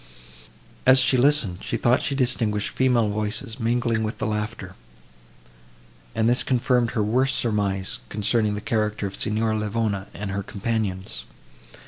[0.83, 4.73] As she listened, she thought she distinguished female voices mingling with the laughter,
[6.15, 11.25] and this confirmed her worst surmise, concerning the character of Signora Livona and her companions.